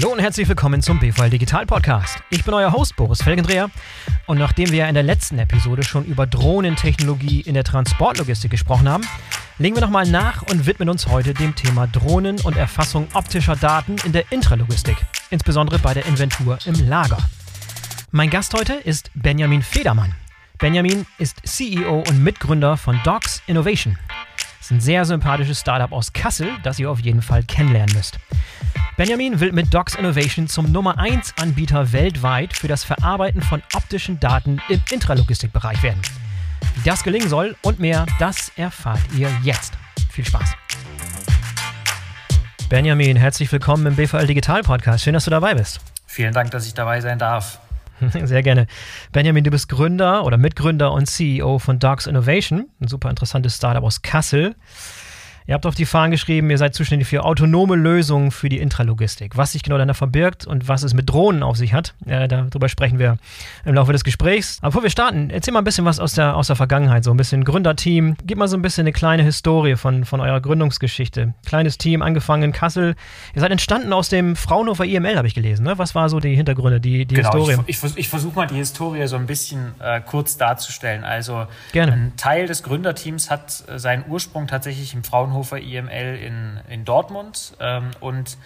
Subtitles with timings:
[0.00, 2.22] Hallo und herzlich willkommen zum BVL Digital Podcast.
[2.30, 3.68] Ich bin euer Host Boris Felgendreher
[4.26, 9.02] und nachdem wir in der letzten Episode schon über Drohnentechnologie in der Transportlogistik gesprochen haben,
[9.58, 13.96] legen wir nochmal nach und widmen uns heute dem Thema Drohnen und Erfassung optischer Daten
[14.04, 14.98] in der Intralogistik,
[15.30, 17.18] insbesondere bei der Inventur im Lager.
[18.12, 20.14] Mein Gast heute ist Benjamin Federmann.
[20.58, 23.98] Benjamin ist CEO und Mitgründer von Docs Innovation.
[24.58, 28.20] Das ist ein sehr sympathisches Startup aus Kassel, das ihr auf jeden Fall kennenlernen müsst.
[28.98, 34.18] Benjamin will mit Docs Innovation zum Nummer 1 Anbieter weltweit für das Verarbeiten von optischen
[34.18, 36.02] Daten im Intralogistikbereich werden.
[36.74, 39.74] Wie das gelingen soll und mehr, das erfahrt ihr jetzt.
[40.10, 40.52] Viel Spaß.
[42.68, 45.04] Benjamin, herzlich willkommen im BVL Digital Podcast.
[45.04, 45.78] Schön, dass du dabei bist.
[46.04, 47.60] Vielen Dank, dass ich dabei sein darf.
[48.24, 48.66] Sehr gerne.
[49.12, 53.84] Benjamin, du bist Gründer oder Mitgründer und CEO von Docs Innovation, ein super interessantes Startup
[53.84, 54.56] aus Kassel.
[55.48, 59.38] Ihr habt auf die Fahnen geschrieben, ihr seid zuständig für autonome Lösungen für die Intralogistik.
[59.38, 62.68] Was sich genau dahinter verbirgt und was es mit Drohnen auf sich hat, äh, darüber
[62.68, 63.16] sprechen wir
[63.64, 64.58] im Laufe des Gesprächs.
[64.60, 67.12] Aber bevor wir starten, erzähl mal ein bisschen was aus der, aus der Vergangenheit, so
[67.12, 68.16] ein bisschen Gründerteam.
[68.24, 71.32] Gib mal so ein bisschen eine kleine Historie von, von eurer Gründungsgeschichte.
[71.46, 72.94] Kleines Team, angefangen in Kassel.
[73.34, 75.64] Ihr seid entstanden aus dem Fraunhofer IML, habe ich gelesen.
[75.64, 75.78] Ne?
[75.78, 77.56] Was war so die Hintergründe, die, die genau, Historie?
[77.66, 81.04] Ich, ich, ich versuche mal die Historie so ein bisschen äh, kurz darzustellen.
[81.04, 81.92] Also Gerne.
[81.92, 87.56] ein Teil des Gründerteams hat äh, seinen Ursprung tatsächlich im Fraunhofer IML in, in Dortmund.
[87.60, 88.38] Ähm, und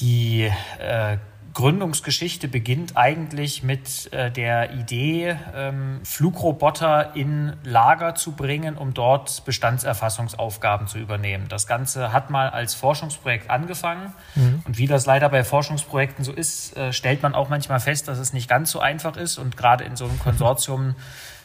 [0.00, 1.16] die äh,
[1.54, 9.44] Gründungsgeschichte beginnt eigentlich mit äh, der Idee, ähm, Flugroboter in Lager zu bringen, um dort
[9.44, 11.46] Bestandserfassungsaufgaben zu übernehmen.
[11.48, 14.14] Das Ganze hat mal als Forschungsprojekt angefangen.
[14.34, 14.62] Mhm.
[14.64, 18.18] Und wie das leider bei Forschungsprojekten so ist, äh, stellt man auch manchmal fest, dass
[18.18, 19.36] es nicht ganz so einfach ist.
[19.36, 20.94] Und gerade in so einem Konsortium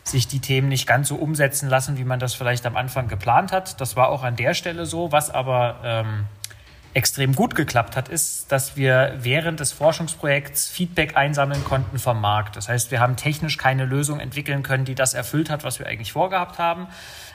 [0.09, 3.51] sich die Themen nicht ganz so umsetzen lassen, wie man das vielleicht am Anfang geplant
[3.51, 3.79] hat.
[3.81, 5.11] Das war auch an der Stelle so.
[5.11, 6.25] Was aber ähm,
[6.93, 12.55] extrem gut geklappt hat, ist, dass wir während des Forschungsprojekts Feedback einsammeln konnten vom Markt.
[12.55, 15.85] Das heißt, wir haben technisch keine Lösung entwickeln können, die das erfüllt hat, was wir
[15.85, 16.87] eigentlich vorgehabt haben.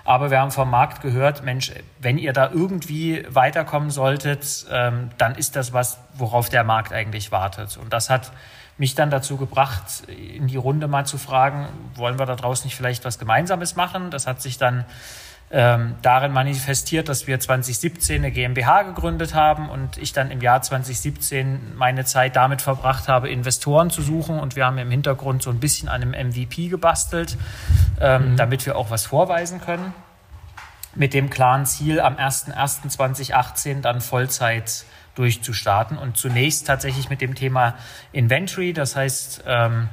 [0.04, 5.36] Aber wir haben vom Markt gehört, Mensch, wenn ihr da irgendwie weiterkommen solltet, ähm, dann
[5.36, 7.76] ist das was, worauf der Markt eigentlich wartet.
[7.76, 8.32] Und das hat
[8.78, 12.76] mich dann dazu gebracht, in die Runde mal zu fragen, wollen wir da draußen nicht
[12.76, 14.10] vielleicht was Gemeinsames machen?
[14.10, 14.84] Das hat sich dann
[15.54, 20.62] ähm, darin manifestiert, dass wir 2017 eine GmbH gegründet haben und ich dann im Jahr
[20.62, 25.50] 2017 meine Zeit damit verbracht habe, Investoren zu suchen und wir haben im Hintergrund so
[25.50, 27.36] ein bisschen an einem MVP gebastelt,
[28.00, 28.36] ähm, mhm.
[28.36, 29.92] damit wir auch was vorweisen können.
[30.94, 35.98] Mit dem klaren Ziel, am 01.01.2018 dann Vollzeit durchzustarten.
[35.98, 37.74] Und zunächst tatsächlich mit dem Thema
[38.12, 39.88] Inventory, das heißt, ähm,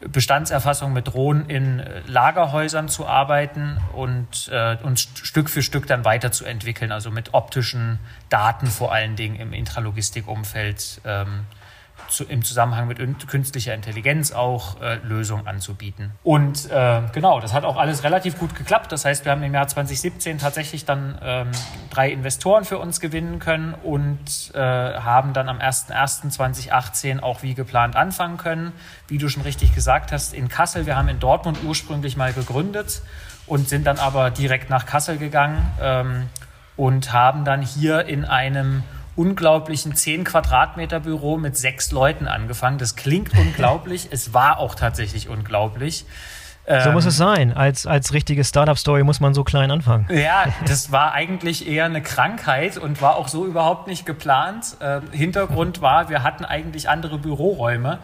[0.00, 6.04] Bestandserfassung mit Drohnen in äh, Lagerhäusern zu arbeiten und, äh, und Stück für Stück dann
[6.04, 11.46] weiterzuentwickeln, also mit optischen Daten vor allen Dingen im Intralogistikumfeld ähm,
[12.08, 16.12] zu, im Zusammenhang mit künstlicher Intelligenz auch äh, Lösungen anzubieten.
[16.22, 18.92] Und äh, genau, das hat auch alles relativ gut geklappt.
[18.92, 21.48] Das heißt, wir haben im Jahr 2017 tatsächlich dann ähm,
[21.90, 27.96] drei Investoren für uns gewinnen können und äh, haben dann am 01.01.2018 auch wie geplant
[27.96, 28.72] anfangen können.
[29.08, 30.86] Wie du schon richtig gesagt hast, in Kassel.
[30.86, 33.02] Wir haben in Dortmund ursprünglich mal gegründet
[33.46, 36.26] und sind dann aber direkt nach Kassel gegangen ähm,
[36.76, 38.82] und haben dann hier in einem
[39.16, 42.78] unglaublichen 10 Quadratmeter Büro mit sechs Leuten angefangen.
[42.78, 44.08] Das klingt unglaublich.
[44.10, 46.04] es war auch tatsächlich unglaublich.
[46.66, 47.52] So muss ähm, es sein.
[47.52, 50.06] Als, als richtige Startup-Story muss man so klein anfangen.
[50.10, 54.76] Ja, das war eigentlich eher eine Krankheit und war auch so überhaupt nicht geplant.
[54.80, 58.00] Äh, Hintergrund war, wir hatten eigentlich andere Büroräume.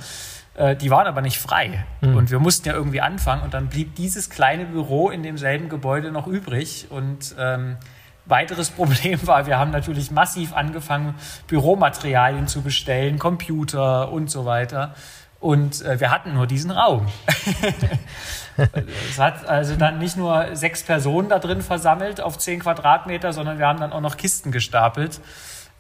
[0.55, 1.84] Äh, die waren aber nicht frei.
[2.03, 2.17] Mhm.
[2.17, 3.43] Und wir mussten ja irgendwie anfangen.
[3.43, 6.87] Und dann blieb dieses kleine Büro in demselben Gebäude noch übrig.
[6.89, 7.78] Und ähm,
[8.27, 11.15] Weiteres Problem war, wir haben natürlich massiv angefangen,
[11.49, 14.94] Büromaterialien zu bestellen, Computer und so weiter.
[15.41, 17.09] Und äh, wir hatten nur diesen Raum.
[19.10, 23.59] es hat also dann nicht nur sechs Personen da drin versammelt auf zehn Quadratmeter, sondern
[23.59, 25.21] wir haben dann auch noch Kisten gestapelt.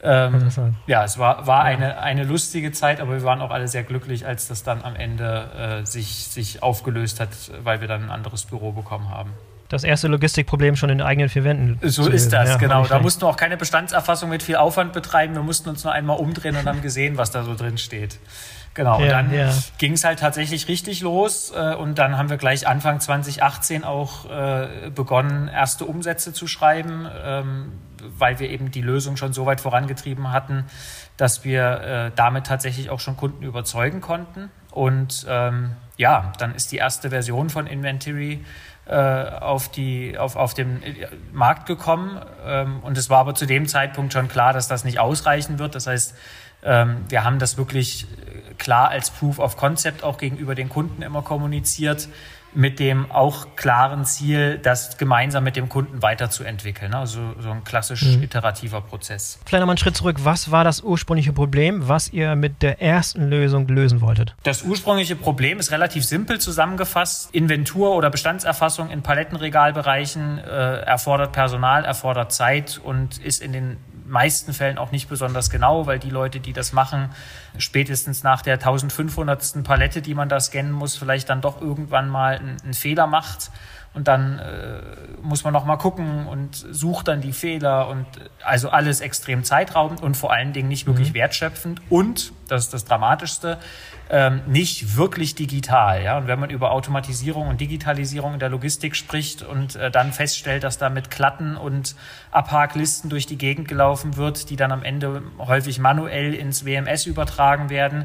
[0.02, 0.50] Ähm,
[0.88, 4.26] ja, es war, war eine, eine lustige Zeit, aber wir waren auch alle sehr glücklich,
[4.26, 7.28] als das dann am Ende äh, sich, sich aufgelöst hat,
[7.62, 9.32] weil wir dann ein anderes Büro bekommen haben
[9.72, 11.78] das erste Logistikproblem schon in den eigenen vier Wänden.
[11.88, 12.84] So ist das, ja, genau.
[12.84, 15.34] Da mussten wir auch keine Bestandserfassung mit viel Aufwand betreiben.
[15.34, 18.18] Wir mussten uns nur einmal umdrehen und haben gesehen, was da so drin steht.
[18.74, 19.50] Genau, ja, und dann ja.
[19.78, 24.30] ging es halt tatsächlich richtig los äh, und dann haben wir gleich Anfang 2018 auch
[24.30, 27.72] äh, begonnen, erste Umsätze zu schreiben, ähm,
[28.18, 30.64] weil wir eben die Lösung schon so weit vorangetrieben hatten,
[31.18, 34.50] dass wir äh, damit tatsächlich auch schon Kunden überzeugen konnten.
[34.70, 38.42] Und ähm, ja, dann ist die erste Version von Inventory
[38.90, 40.82] auf, die, auf, auf den
[41.32, 42.20] Markt gekommen.
[42.44, 45.74] Ähm, und es war aber zu dem Zeitpunkt schon klar, dass das nicht ausreichen wird.
[45.74, 46.14] Das heißt,
[46.64, 48.06] Ähm, wir haben das wirklich
[48.56, 52.08] klar als Proof of Concept auch gegenüber den Kunden immer kommuniziert
[52.54, 56.94] mit dem auch klaren Ziel, das gemeinsam mit dem Kunden weiterzuentwickeln.
[56.94, 58.22] Also so ein klassisch mhm.
[58.22, 59.38] iterativer Prozess.
[59.44, 60.18] Vielleicht nochmal einen Schritt zurück.
[60.22, 64.34] Was war das ursprüngliche Problem, was ihr mit der ersten Lösung lösen wolltet?
[64.42, 67.34] Das ursprüngliche Problem ist relativ simpel zusammengefasst.
[67.34, 73.76] Inventur oder Bestandserfassung in Palettenregalbereichen äh, erfordert Personal, erfordert Zeit und ist in den
[74.12, 77.08] meisten Fällen auch nicht besonders genau, weil die Leute, die das machen,
[77.56, 79.64] spätestens nach der 1500.
[79.64, 83.50] Palette, die man da scannen muss, vielleicht dann doch irgendwann mal einen, einen Fehler macht.
[83.94, 84.80] Und dann äh,
[85.22, 88.06] muss man noch mal gucken und sucht dann die Fehler und
[88.42, 91.14] also alles extrem zeitraubend und vor allen Dingen nicht wirklich mhm.
[91.14, 93.58] wertschöpfend und das ist das Dramatischste
[94.10, 96.02] ähm, nicht wirklich digital.
[96.02, 96.18] Ja?
[96.18, 100.64] Und wenn man über Automatisierung und Digitalisierung in der Logistik spricht und äh, dann feststellt,
[100.64, 101.94] dass da mit Klatten und
[102.30, 107.70] Abhaklisten durch die Gegend gelaufen wird, die dann am Ende häufig manuell ins WMS übertragen
[107.70, 108.04] werden,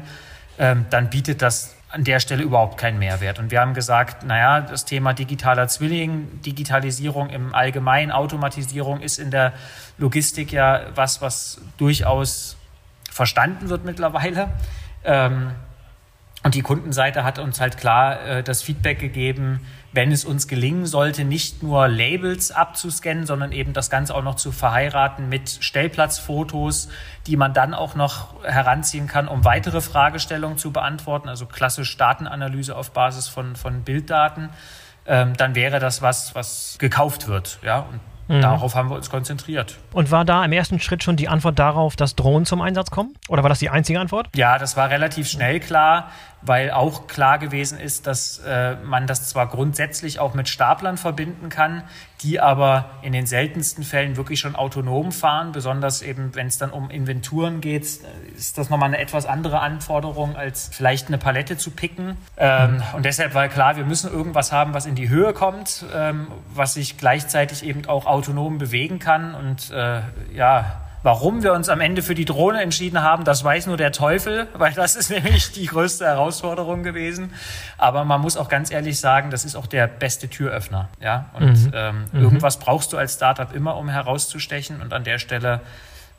[0.58, 3.38] ähm, dann bietet das an der Stelle überhaupt keinen Mehrwert.
[3.38, 9.30] Und wir haben gesagt, naja, das Thema digitaler Zwilling, Digitalisierung im Allgemeinen, Automatisierung ist in
[9.30, 9.54] der
[9.96, 12.56] Logistik ja was, was durchaus
[13.10, 14.50] verstanden wird mittlerweile.
[15.04, 15.52] Ähm,
[16.44, 19.66] und die Kundenseite hat uns halt klar äh, das Feedback gegeben,
[19.98, 24.36] wenn es uns gelingen sollte, nicht nur Labels abzuscannen, sondern eben das Ganze auch noch
[24.36, 26.88] zu verheiraten mit Stellplatzfotos,
[27.26, 32.76] die man dann auch noch heranziehen kann, um weitere Fragestellungen zu beantworten, also klassisch Datenanalyse
[32.76, 34.50] auf Basis von, von Bilddaten,
[35.04, 37.58] ähm, dann wäre das was, was gekauft wird.
[37.64, 37.80] Ja?
[37.80, 37.98] Und
[38.28, 38.42] Mhm.
[38.42, 39.78] Darauf haben wir uns konzentriert.
[39.92, 43.14] Und war da im ersten Schritt schon die Antwort darauf, dass Drohnen zum Einsatz kommen?
[43.28, 44.28] Oder war das die einzige Antwort?
[44.36, 46.10] Ja, das war relativ schnell klar
[46.42, 51.48] weil auch klar gewesen ist, dass äh, man das zwar grundsätzlich auch mit Staplern verbinden
[51.48, 51.82] kann,
[52.22, 56.70] die aber in den seltensten Fällen wirklich schon autonom fahren, besonders eben, wenn es dann
[56.70, 57.82] um Inventuren geht,
[58.36, 62.16] ist das nochmal eine etwas andere Anforderung, als vielleicht eine Palette zu picken.
[62.36, 62.82] Ähm, mhm.
[62.94, 66.74] Und deshalb war klar, wir müssen irgendwas haben, was in die Höhe kommt, ähm, was
[66.74, 70.00] sich gleichzeitig eben auch autonom bewegen kann und äh,
[70.32, 73.92] ja, Warum wir uns am Ende für die Drohne entschieden haben, das weiß nur der
[73.92, 77.32] Teufel, weil das ist nämlich die größte Herausforderung gewesen.
[77.78, 80.90] Aber man muss auch ganz ehrlich sagen, das ist auch der beste Türöffner.
[81.00, 81.30] Ja?
[81.32, 81.72] Und mhm.
[81.72, 82.20] Ähm, mhm.
[82.20, 84.82] irgendwas brauchst du als Startup immer, um herauszustechen.
[84.82, 85.62] Und an der Stelle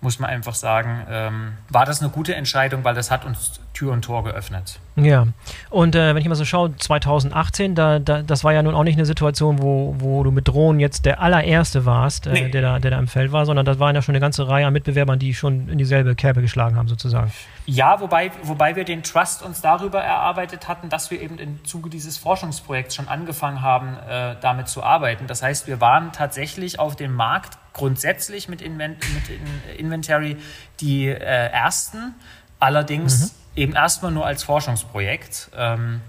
[0.02, 3.94] muss man einfach sagen, ähm, war das eine gute Entscheidung, weil das hat uns Tür
[3.94, 4.78] und Tor geöffnet.
[4.98, 5.28] Ja,
[5.70, 8.84] und äh, wenn ich mal so schaue, 2018, da, da, das war ja nun auch
[8.84, 12.50] nicht eine Situation, wo, wo du mit Drohnen jetzt der allererste warst, äh, nee.
[12.50, 14.68] der, da, der da im Feld war, sondern das waren ja schon eine ganze Reihe
[14.68, 17.32] an Mitbewerbern, die schon in dieselbe Kerbe geschlagen haben, sozusagen.
[17.68, 21.90] Ja, wobei, wobei wir den Trust uns darüber erarbeitet hatten, dass wir eben im Zuge
[21.90, 25.26] dieses Forschungsprojekts schon angefangen haben, äh, damit zu arbeiten.
[25.28, 30.36] Das heißt, wir waren tatsächlich auf dem Markt grundsätzlich mit, Invent mit Inventory
[30.82, 32.16] die äh, ersten,
[32.60, 33.40] allerdings mhm.
[33.60, 35.52] Eben erstmal nur als Forschungsprojekt.
[35.56, 36.02] Ähm,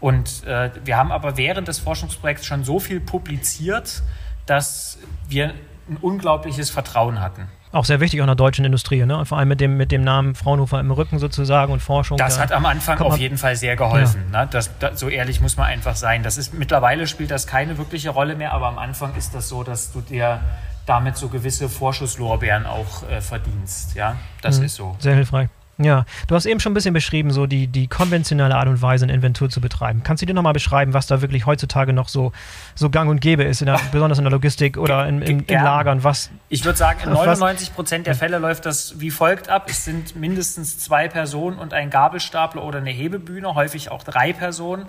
[0.00, 4.02] und äh, wir haben aber während des Forschungsprojekts schon so viel publiziert,
[4.46, 4.98] dass
[5.28, 5.54] wir
[5.88, 7.48] ein unglaubliches Vertrauen hatten.
[7.72, 9.24] Auch sehr wichtig auch in der deutschen Industrie, ne?
[9.24, 12.18] vor allem mit dem, mit dem Namen Fraunhofer im Rücken sozusagen und Forschung.
[12.18, 14.24] Das da hat am Anfang auf jeden Fall sehr geholfen.
[14.32, 14.42] Ja.
[14.42, 14.48] Ne?
[14.50, 16.24] Das, das, so ehrlich muss man einfach sein.
[16.24, 19.62] Das ist, mittlerweile spielt das keine wirkliche Rolle mehr, aber am Anfang ist das so,
[19.62, 20.40] dass du dir
[20.86, 23.94] damit so gewisse Vorschusslorbeeren auch äh, verdienst.
[23.94, 24.64] Ja, das mhm.
[24.64, 24.96] ist so.
[24.98, 25.48] Sehr hilfreich.
[25.82, 29.06] Ja, du hast eben schon ein bisschen beschrieben, so die, die konventionelle Art und Weise,
[29.06, 30.02] eine Inventur zu betreiben.
[30.04, 32.32] Kannst du dir nochmal beschreiben, was da wirklich heutzutage noch so,
[32.74, 35.62] so gang und gäbe ist, in der, besonders in der Logistik oder in, in, in
[35.62, 36.04] Lagern?
[36.04, 39.66] Was, ich würde sagen, in 99 Prozent der Fälle läuft das wie folgt ab.
[39.68, 44.86] Es sind mindestens zwei Personen und ein Gabelstapler oder eine Hebebühne, häufig auch drei Personen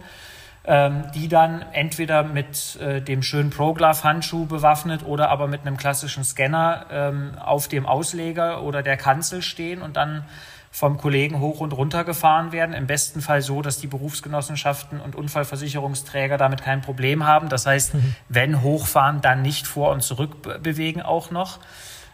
[0.64, 6.24] ähm, die dann entweder mit äh, dem schönen ProGlove-Handschuh bewaffnet oder aber mit einem klassischen
[6.24, 10.24] Scanner ähm, auf dem Ausleger oder der Kanzel stehen und dann
[10.72, 12.74] vom Kollegen hoch und runter gefahren werden.
[12.74, 17.50] Im besten Fall so, dass die Berufsgenossenschaften und Unfallversicherungsträger damit kein Problem haben.
[17.50, 18.16] Das heißt, mhm.
[18.30, 21.60] wenn hochfahren, dann nicht vor und zurück bewegen auch noch.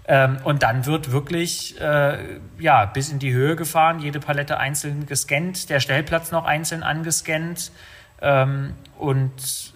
[0.08, 5.06] Ähm, und dann wird wirklich äh, ja, bis in die Höhe gefahren, jede Palette einzeln
[5.06, 7.72] gescannt, der Stellplatz noch einzeln angescannt.
[8.22, 9.74] Ähm, und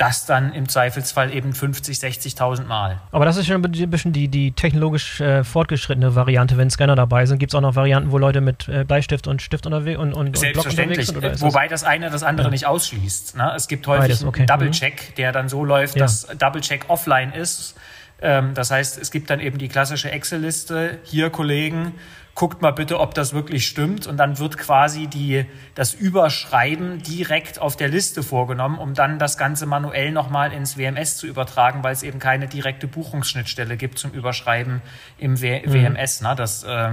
[0.00, 3.00] das dann im Zweifelsfall eben 50, 60.000 Mal.
[3.12, 7.26] Aber das ist schon ein bisschen die, die technologisch äh, fortgeschrittene Variante, wenn Scanner dabei
[7.26, 7.38] sind.
[7.38, 10.38] Gibt es auch noch Varianten, wo Leute mit äh, Bleistift und Stift unterwegs und, und,
[10.38, 11.10] Selbstverständlich.
[11.10, 11.48] Und unterwegs sind?
[11.48, 12.50] Wobei das eine das andere ja.
[12.50, 13.36] nicht ausschließt.
[13.36, 13.52] Ne?
[13.54, 14.40] Es gibt häufig Beides, okay.
[14.40, 16.02] einen Double-Check, der dann so läuft, ja.
[16.02, 17.74] dass Double-Check offline ist.
[18.22, 20.98] Ähm, das heißt, es gibt dann eben die klassische Excel-Liste.
[21.04, 21.92] Hier, Kollegen,
[22.34, 24.06] guckt mal bitte, ob das wirklich stimmt.
[24.06, 25.44] Und dann wird quasi die,
[25.74, 31.16] das Überschreiben direkt auf der Liste vorgenommen, um dann das Ganze manuell nochmal ins WMS
[31.16, 34.82] zu übertragen, weil es eben keine direkte Buchungsschnittstelle gibt zum Überschreiben
[35.18, 35.72] im w mhm.
[35.72, 36.22] WMS.
[36.22, 36.34] Ne?
[36.36, 36.92] Das äh,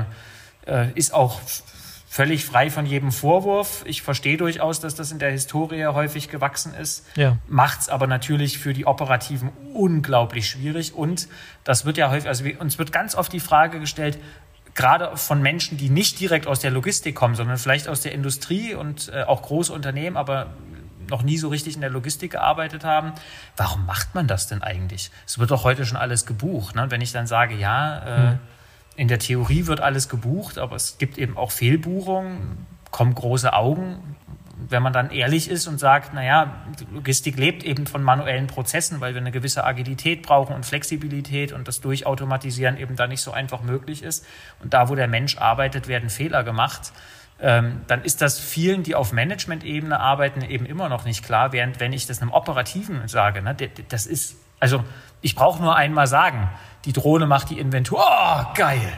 [0.65, 1.39] äh, ist auch
[2.09, 3.83] völlig frei von jedem Vorwurf.
[3.85, 7.37] Ich verstehe durchaus, dass das in der Historie häufig gewachsen ist, ja.
[7.47, 10.95] macht es aber natürlich für die Operativen unglaublich schwierig.
[10.95, 11.27] Und
[11.63, 14.17] das wird ja häufig, also uns wird ganz oft die Frage gestellt,
[14.77, 18.73] gerade von Menschen, die nicht direkt aus der Logistik kommen, sondern vielleicht aus der Industrie
[18.73, 20.47] und äh, auch große Unternehmen, aber
[21.09, 23.11] noch nie so richtig in der Logistik gearbeitet haben.
[23.57, 25.11] Warum macht man das denn eigentlich?
[25.25, 26.75] Es wird doch heute schon alles gebucht.
[26.75, 26.89] Ne?
[26.89, 28.39] wenn ich dann sage, ja, äh, hm
[28.97, 34.15] in der Theorie wird alles gebucht, aber es gibt eben auch Fehlbuchungen, kommen große Augen.
[34.69, 39.13] Wenn man dann ehrlich ist und sagt, naja, Logistik lebt eben von manuellen Prozessen, weil
[39.13, 43.61] wir eine gewisse Agilität brauchen und Flexibilität und das Durchautomatisieren eben da nicht so einfach
[43.61, 44.25] möglich ist.
[44.61, 46.91] Und da, wo der Mensch arbeitet, werden Fehler gemacht.
[47.39, 51.79] Ähm, dann ist das vielen, die auf Management-Ebene arbeiten, eben immer noch nicht klar, während
[51.79, 53.55] wenn ich das einem Operativen sage, ne,
[53.89, 54.83] das ist, also
[55.21, 56.49] ich brauche nur einmal sagen,
[56.85, 57.99] die Drohne macht die Inventur.
[57.99, 58.91] Oh, geil.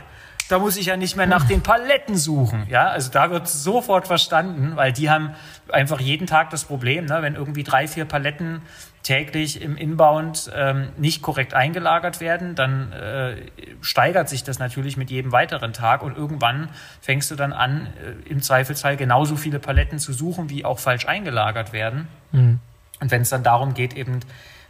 [0.50, 2.66] Da muss ich ja nicht mehr nach den Paletten suchen.
[2.70, 5.36] Ja, also da wird sofort verstanden, weil die haben
[5.72, 8.64] einfach jeden Tag das Problem, ne, wenn irgendwie drei, vier Paletten
[9.04, 13.36] täglich im Inbound ähm, nicht korrekt eingelagert werden, dann äh,
[13.82, 18.30] steigert sich das natürlich mit jedem weiteren Tag und irgendwann fängst du dann an, äh,
[18.30, 22.08] im Zweifelsfall genauso viele Paletten zu suchen, wie auch falsch eingelagert werden.
[22.32, 22.60] Mhm.
[23.00, 24.20] Und wenn es dann darum geht, eben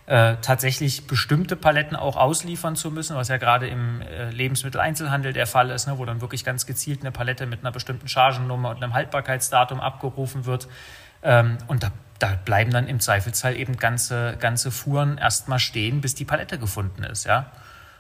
[0.10, 5.46] äh, tatsächlich bestimmte Paletten auch ausliefern zu müssen, was ja gerade im äh, Lebensmitteleinzelhandel der
[5.46, 8.82] Fall ist, ne, wo dann wirklich ganz gezielt eine Palette mit einer bestimmten Chargennummer und
[8.82, 10.68] einem Haltbarkeitsdatum abgerufen wird.
[11.22, 16.16] Ähm, und da, da bleiben dann im Zweifelsfall eben ganze, ganze Fuhren erstmal stehen, bis
[16.16, 17.52] die Palette gefunden ist, ja.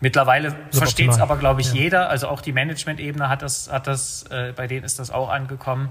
[0.01, 1.81] Mittlerweile versteht es aber, glaube ich, ja.
[1.81, 2.09] jeder.
[2.09, 5.89] Also auch die Management-Ebene hat das, hat das, äh, bei denen ist das auch angekommen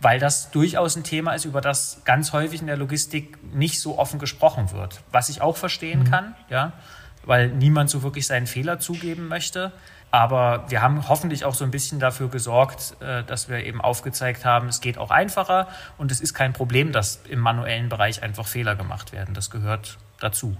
[0.00, 3.98] weil das durchaus ein Thema ist, über das ganz häufig in der Logistik nicht so
[3.98, 5.02] offen gesprochen wird.
[5.12, 6.10] Was ich auch verstehen mhm.
[6.10, 6.72] kann, ja,
[7.24, 9.72] weil niemand so wirklich seinen Fehler zugeben möchte.
[10.12, 14.44] Aber wir haben hoffentlich auch so ein bisschen dafür gesorgt, äh, dass wir eben aufgezeigt
[14.44, 18.46] haben, es geht auch einfacher und es ist kein Problem, dass im manuellen Bereich einfach
[18.46, 19.34] Fehler gemacht werden.
[19.34, 20.56] Das gehört dazu.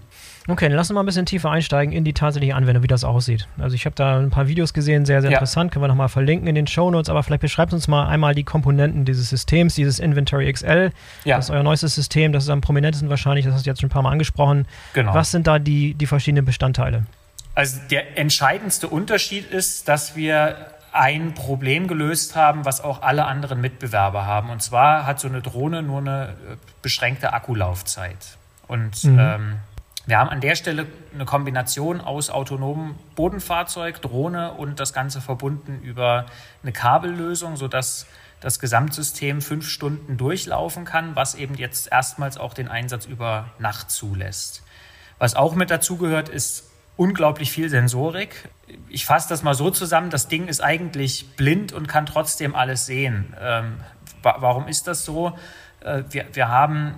[0.50, 3.04] Okay, dann lass uns mal ein bisschen tiefer einsteigen in die tatsächliche Anwendung, wie das
[3.04, 3.46] aussieht.
[3.58, 5.38] Also ich habe da ein paar Videos gesehen, sehr, sehr ja.
[5.38, 8.34] interessant, können wir nochmal verlinken in den Show Notes, aber vielleicht beschreibt uns mal einmal
[8.34, 10.90] die Komponenten dieses Systems, dieses Inventory XL.
[11.24, 11.36] Ja.
[11.36, 13.88] Das ist euer neuestes System, das ist am prominentesten wahrscheinlich, das hast du jetzt schon
[13.88, 14.66] ein paar Mal angesprochen.
[14.92, 15.14] Genau.
[15.14, 17.06] Was sind da die, die verschiedenen Bestandteile?
[17.54, 20.56] Also der entscheidendste Unterschied ist, dass wir
[20.92, 24.50] ein Problem gelöst haben, was auch alle anderen Mitbewerber haben.
[24.50, 28.36] Und zwar hat so eine Drohne nur eine äh, beschränkte Akkulaufzeit.
[28.66, 29.18] Und mhm.
[29.18, 29.56] ähm,
[30.10, 35.80] wir haben an der Stelle eine Kombination aus autonomem Bodenfahrzeug, Drohne und das Ganze verbunden
[35.84, 36.26] über
[36.64, 38.06] eine Kabellösung, sodass
[38.40, 43.92] das Gesamtsystem fünf Stunden durchlaufen kann, was eben jetzt erstmals auch den Einsatz über Nacht
[43.92, 44.64] zulässt.
[45.18, 48.48] Was auch mit dazugehört, ist unglaublich viel Sensorik.
[48.88, 52.84] Ich fasse das mal so zusammen, das Ding ist eigentlich blind und kann trotzdem alles
[52.84, 53.36] sehen.
[53.40, 53.76] Ähm,
[54.22, 55.38] warum ist das so?
[55.84, 56.94] Äh, wir, wir haben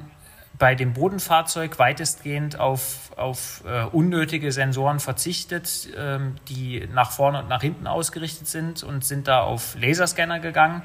[0.63, 7.49] bei dem Bodenfahrzeug weitestgehend auf, auf äh, unnötige Sensoren verzichtet, ähm, die nach vorne und
[7.49, 10.83] nach hinten ausgerichtet sind und sind da auf Laserscanner gegangen,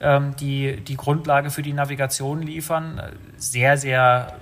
[0.00, 3.00] ähm, die die Grundlage für die Navigation liefern.
[3.36, 4.38] Sehr, sehr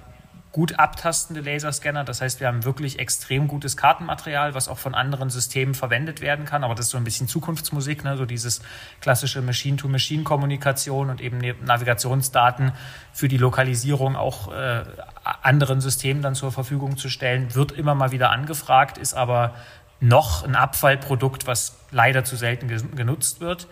[0.53, 2.05] gut abtastende Laserscanner.
[2.05, 6.45] Das heißt, wir haben wirklich extrem gutes Kartenmaterial, was auch von anderen Systemen verwendet werden
[6.45, 6.63] kann.
[6.63, 8.19] Aber das ist so ein bisschen Zukunftsmusik, ne?
[8.19, 8.61] so dieses
[9.01, 12.73] klassische Machine-to-Machine-Kommunikation und eben Navigationsdaten
[13.15, 14.85] für die Lokalisierung auch äh,
[15.25, 19.55] anderen Systemen dann zur Verfügung zu stellen, wird immer mal wieder angefragt, ist aber
[20.01, 23.69] noch ein Abfallprodukt, was leider zu selten genutzt wird.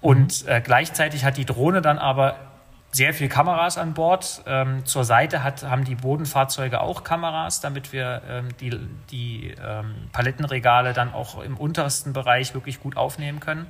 [0.00, 2.49] Und äh, gleichzeitig hat die Drohne dann aber
[2.92, 4.42] sehr viel Kameras an Bord.
[4.46, 8.78] Ähm, zur Seite hat, haben die Bodenfahrzeuge auch Kameras, damit wir ähm, die,
[9.10, 13.66] die ähm, Palettenregale dann auch im untersten Bereich wirklich gut aufnehmen können.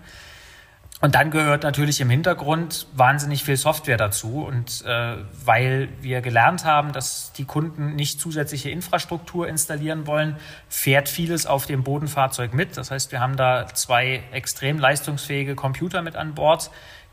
[1.02, 4.44] Und dann gehört natürlich im Hintergrund wahnsinnig viel Software dazu.
[4.44, 10.36] Und äh, weil wir gelernt haben, dass die Kunden nicht zusätzliche Infrastruktur installieren wollen,
[10.68, 12.76] fährt vieles auf dem Bodenfahrzeug mit.
[12.76, 16.70] Das heißt, wir haben da zwei extrem leistungsfähige Computer mit an Bord,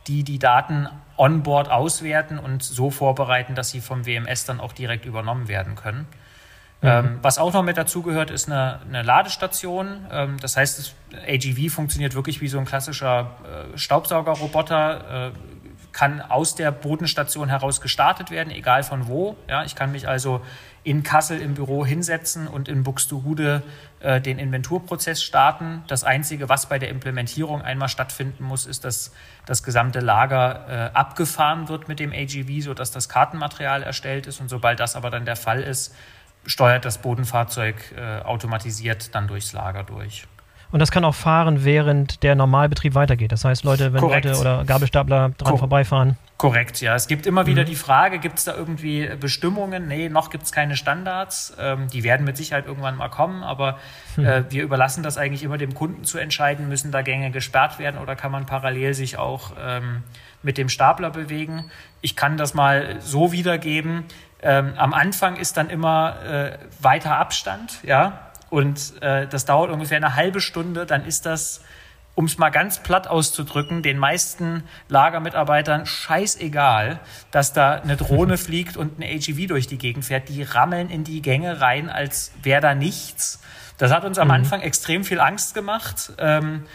[0.08, 0.88] die die Daten
[1.18, 6.08] onboard auswerten und so vorbereiten, dass sie vom WMS dann auch direkt übernommen werden können.
[6.82, 6.90] Mhm.
[6.90, 10.06] Ähm, was auch noch mit dazugehört, ist eine, eine Ladestation.
[10.12, 10.94] Ähm, das heißt, das
[11.28, 13.32] AGV funktioniert wirklich wie so ein klassischer
[13.74, 15.32] äh, Staubsaugerroboter, äh,
[15.98, 19.36] kann aus der Bodenstation heraus gestartet werden, egal von wo.
[19.50, 20.46] Ja, ich kann mich also
[20.84, 23.64] in Kassel im Büro hinsetzen und in Buxtehude
[24.02, 25.84] äh, den Inventurprozess starten.
[25.88, 29.12] Das Einzige, was bei der Implementierung einmal stattfinden muss, ist, dass
[29.48, 34.40] das gesamte Lager äh, abgefahren wird mit dem AGV, sodass das Kartenmaterial erstellt ist.
[34.40, 35.96] Und sobald das aber dann der Fall ist,
[36.46, 40.28] steuert das Bodenfahrzeug äh, automatisiert dann durchs Lager durch.
[40.72, 43.32] Und das kann auch fahren, während der Normalbetrieb weitergeht.
[43.32, 44.26] Das heißt, Leute, wenn Korrekt.
[44.26, 46.18] Leute oder Gabelstapler dran Ko- vorbeifahren.
[46.38, 46.94] Korrekt, ja.
[46.94, 49.88] Es gibt immer wieder die Frage, gibt es da irgendwie Bestimmungen?
[49.88, 51.56] Nee, noch gibt es keine Standards.
[51.60, 53.80] Ähm, die werden mit Sicherheit irgendwann mal kommen, aber
[54.18, 58.00] äh, wir überlassen das eigentlich immer dem Kunden zu entscheiden, müssen da Gänge gesperrt werden
[58.00, 60.04] oder kann man parallel sich auch ähm,
[60.44, 61.72] mit dem Stapler bewegen.
[62.02, 64.04] Ich kann das mal so wiedergeben.
[64.44, 69.98] Ähm, am Anfang ist dann immer äh, weiter Abstand, ja, und äh, das dauert ungefähr
[69.98, 71.62] eine halbe Stunde, dann ist das
[72.18, 77.00] um es mal ganz platt auszudrücken, den meisten Lagermitarbeitern scheißegal,
[77.30, 80.28] dass da eine Drohne fliegt und ein AGV durch die Gegend fährt.
[80.28, 83.40] Die rammeln in die Gänge rein, als wäre da nichts.
[83.78, 86.66] Das hat uns am Anfang extrem viel Angst gemacht, ähm,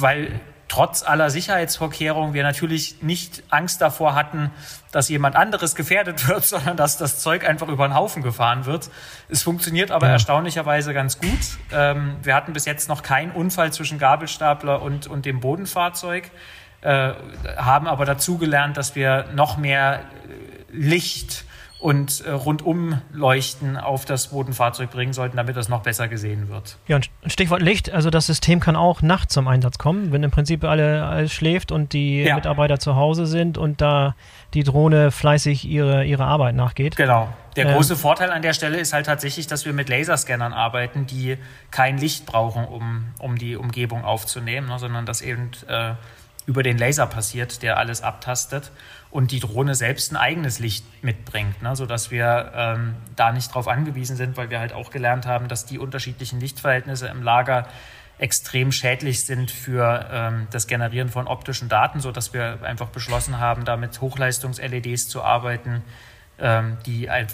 [0.00, 0.40] weil
[0.72, 4.50] trotz aller Sicherheitsvorkehrungen wir natürlich nicht Angst davor hatten,
[4.90, 8.88] dass jemand anderes gefährdet wird, sondern dass das Zeug einfach über den Haufen gefahren wird.
[9.28, 10.12] Es funktioniert aber Ja.
[10.14, 11.38] erstaunlicherweise ganz gut.
[11.72, 16.30] Ähm, wir hatten bis jetzt noch keinen Unfall zwischen Gabelstapler und, und dem Bodenfahrzeug,
[16.80, 17.12] äh,
[17.58, 21.44] haben aber dazugelernt, dass wir noch mehr äh, Licht
[21.82, 26.76] und äh, Rundumleuchten auf das Bodenfahrzeug bringen sollten, damit das noch besser gesehen wird.
[26.86, 30.30] Ja, und Stichwort Licht, also das System kann auch nachts zum Einsatz kommen, wenn im
[30.30, 32.36] Prinzip alle, alles schläft und die Ja.
[32.36, 34.14] Mitarbeiter zu Hause sind und da
[34.54, 36.94] die Drohne fleißig ihre, ihre Arbeit nachgeht.
[36.94, 37.32] Genau.
[37.56, 37.74] Der Ähm.
[37.74, 41.36] große Vorteil an der Stelle ist halt tatsächlich, dass wir mit Laserscannern arbeiten, die
[41.72, 45.94] kein Licht brauchen, um, um die Umgebung aufzunehmen, ne, sondern das eben äh,
[46.46, 48.70] über den Laser passiert, der alles abtastet
[49.12, 53.68] und die Drohne selbst ein eigenes Licht mitbringt, ne, sodass wir ähm, da nicht drauf
[53.68, 57.68] angewiesen sind, weil wir halt auch gelernt haben, dass die unterschiedlichen Lichtverhältnisse im Lager
[58.18, 63.66] extrem schädlich sind für ähm, das Generieren von optischen Daten, sodass wir einfach beschlossen haben,
[63.66, 65.82] da mit Hochleistungs-LEDs zu arbeiten,
[66.38, 67.26] ähm, die eine,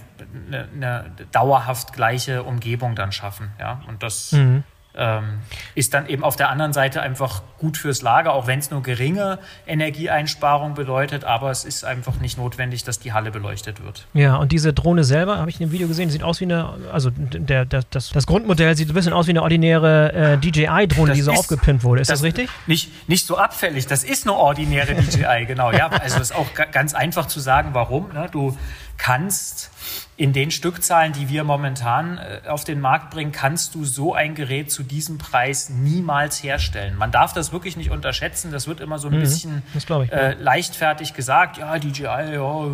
[0.75, 3.53] eine dauerhaft gleiche Umgebung dann schaffen.
[3.61, 3.83] Ja?
[3.87, 4.65] Und das Mhm.
[4.99, 5.39] Ähm,
[5.75, 8.83] ist dann eben auf der anderen Seite einfach gut fürs Lager, auch wenn es nur
[8.83, 14.07] geringe Energieeinsparung bedeutet, aber es ist einfach nicht notwendig, dass die Halle beleuchtet wird.
[14.15, 16.75] Ja, und diese Drohne selber, habe ich in dem Video gesehen, sieht aus wie eine,
[16.93, 21.09] also der, der, das, das Grundmodell sieht ein bisschen aus wie eine ordinäre äh, DJI-Drohne,
[21.09, 22.03] Das die so aufgepimpt wurde.
[22.03, 22.51] Ist das, richtig?
[22.67, 25.73] Nicht, nicht so abfällig, das ist eine ordinäre DJI, genau.
[25.73, 28.13] Ja, also ist auch ga- ganz einfach zu sagen, warum.
[28.13, 28.29] Ne?
[28.31, 28.57] Du
[28.97, 29.71] kannst
[30.17, 34.35] in den Stückzahlen, die wir momentan äh, auf den Markt bringen, kannst du so ein
[34.35, 36.97] Gerät zu diesem Preis niemals herstellen.
[36.97, 38.51] Man darf das wirklich nicht unterschätzen.
[38.51, 39.79] Das wird immer so ein bisschen Mhm.
[39.87, 41.59] glaub ich, äh, leichtfertig gesagt.
[41.59, 42.03] Ja, DJI,
[42.35, 42.67] ja,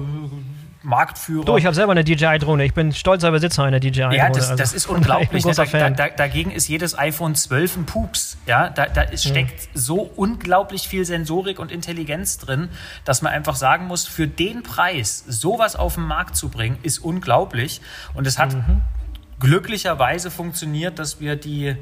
[0.85, 1.45] Marktführer.
[1.45, 2.65] Du, ich habe selber eine DJI-Drohne.
[2.65, 4.17] Ich bin stolzer Besitzer einer DJI-Drohne.
[4.17, 5.45] Ja, das, also das ist unglaublich.
[5.45, 5.53] Ne?
[5.55, 8.37] Da, da, dagegen ist jedes iPhone 12 ein Pups.
[8.47, 12.69] Ja, da, da ist, steckt so unglaublich viel Sensorik und Intelligenz drin,
[13.05, 16.99] dass man einfach sagen muss, für den Preis sowas auf den Markt zu bringen, ist
[16.99, 17.81] unglaublich.
[18.13, 18.83] Und es hat Mhm.
[19.41, 21.77] glücklicherweise funktioniert, dass wir die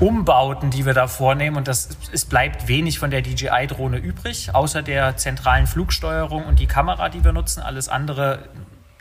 [0.00, 4.82] Umbauten, die wir da vornehmen, und das, es bleibt wenig von der DJI-Drohne übrig, außer
[4.82, 7.62] der zentralen Flugsteuerung und die Kamera, die wir nutzen.
[7.62, 8.40] Alles andere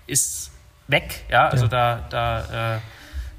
[0.05, 0.51] ist
[0.87, 1.25] weg.
[1.29, 1.69] Ja, also Ja.
[1.69, 2.79] da, da, äh,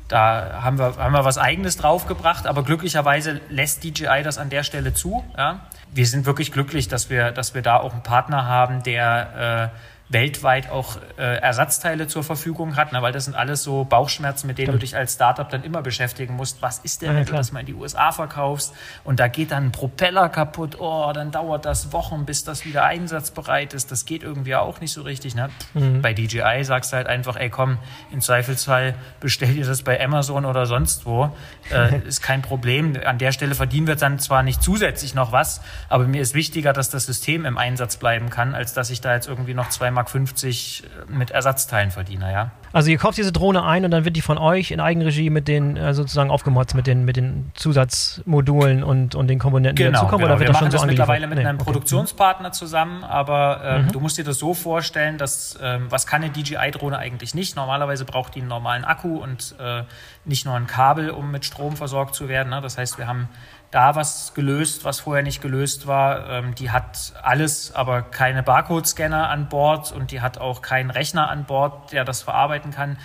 [0.09, 4.65] da haben wir, haben wir was Eigenes draufgebracht, aber glücklicherweise lässt DJI das an der
[4.65, 5.25] Stelle zu.
[5.39, 5.61] Ja.
[5.93, 9.79] Wir sind wirklich glücklich, dass wir, dass wir da auch einen Partner haben, der äh,
[10.15, 14.57] weltweit auch äh, Ersatzteile zur Verfügung hat, ne, weil das sind alles so Bauchschmerzen, mit
[14.57, 16.63] denen du dich als Startup dann immer beschäftigen musst.
[16.63, 18.73] Was ist denn, Ja, wenn du das mal in die USA verkaufst
[19.03, 22.85] und da geht dann ein Propeller kaputt, oh, dann dauert das Wochen, bis das wieder
[22.85, 23.91] einsatzbereit ist.
[23.91, 25.35] Das geht irgendwie auch nicht so richtig.
[25.35, 25.51] Ne?
[25.75, 26.01] Mhm.
[26.01, 27.79] Bei DJI sagst du halt einfach, ey komm,
[28.13, 31.35] im Zweifelsfall bestell dir das bei Amazon oder sonst wo.
[31.71, 32.97] Äh, ist kein Problem.
[33.05, 36.73] An der Stelle verdienen wir dann zwar nicht zusätzlich noch was, aber mir ist wichtiger,
[36.73, 40.04] dass das System im Einsatz bleiben kann, als dass ich da jetzt irgendwie noch 2,50
[40.13, 42.51] Mark mit Ersatzteilen verdiene, ja.
[42.73, 45.47] Also ihr kauft diese Drohne ein und dann wird die von euch in Eigenregie mit
[45.47, 49.99] den äh, sozusagen aufgemotzt mit den mit den Zusatzmodulen und, und den Komponenten, die Genau,
[50.01, 50.35] dazukommen, genau.
[50.35, 51.65] oder wird wir das schon machen so das mittlerweile mit Nee, einem okay.
[51.67, 53.93] Produktionspartner zusammen, aber ähm, Mhm.
[53.93, 57.55] du musst dir das so vorstellen, dass ähm, was kann eine DJI-Drohne eigentlich nicht?
[57.57, 59.85] Normalerweise braucht die einen normalen Akku und äh,
[60.25, 62.51] nicht nur ein Kabel, um mit Strom versorgt zu werden.
[62.51, 62.61] Ne?
[62.61, 63.29] Das heißt, wir haben
[63.75, 66.29] da was gelöst, was vorher nicht gelöst war.
[66.31, 71.29] Ähm, die hat alles, aber keine Barcode-Scanner an Bord und die hat auch keinen Rechner
[71.29, 72.97] an Bord, der das verarbeiten kann.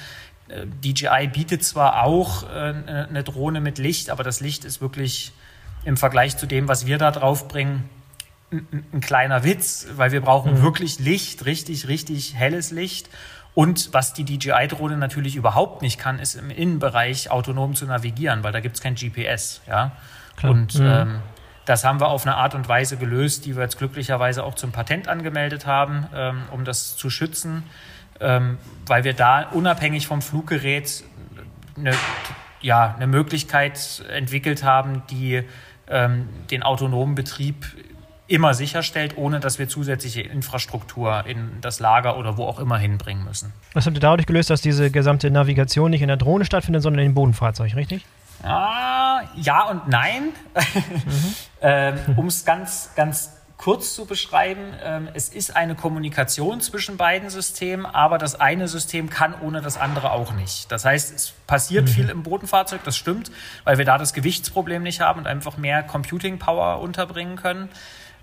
[0.47, 2.73] Äh, DJI bietet zwar auch äh,
[3.09, 5.31] eine Drohne mit Licht, aber das Licht ist wirklich
[5.85, 7.89] im Vergleich zu dem, was wir da drauf bringen,
[8.51, 13.09] ein, ein- ein kleiner Witz, weil wir brauchen wirklich Licht, richtig, richtig helles Licht.
[13.55, 18.51] Und was die DJI-Drohne natürlich überhaupt nicht kann, ist im Innenbereich autonom zu navigieren, weil
[18.51, 19.61] da gibt es kein GPS.
[19.67, 19.91] Ja?
[20.39, 20.51] Klar.
[20.51, 20.85] Und Mhm.
[20.85, 21.15] ähm,
[21.65, 24.71] das haben wir auf eine Art und Weise gelöst, die wir jetzt glücklicherweise auch zum
[24.71, 27.63] Patent angemeldet haben, ähm, um das zu schützen,
[28.19, 31.03] ähm, weil wir da unabhängig vom Fluggerät
[31.77, 31.91] eine
[32.61, 35.43] ja, eine Möglichkeit entwickelt haben, die
[35.87, 37.65] ähm, den autonomen Betrieb
[38.27, 43.23] immer sicherstellt, ohne dass wir zusätzliche Infrastruktur in das Lager oder wo auch immer hinbringen
[43.23, 43.53] müssen.
[43.73, 47.05] Was habt ihr dadurch gelöst, dass diese gesamte Navigation nicht in der Drohne stattfindet, sondern
[47.05, 48.05] im Bodenfahrzeug, richtig?
[48.43, 50.33] Ah, ja und nein.
[50.53, 51.35] Mhm.
[51.61, 57.29] ähm, um es ganz, ganz kurz zu beschreiben, ähm, es ist eine Kommunikation zwischen beiden
[57.29, 60.71] Systemen, aber das eine System kann ohne das andere auch nicht.
[60.71, 61.91] Das heißt, es passiert mhm.
[61.91, 63.31] viel im Bodenfahrzeug, das stimmt,
[63.65, 67.69] weil wir da das Gewichtsproblem nicht haben und einfach mehr Computing Power unterbringen können.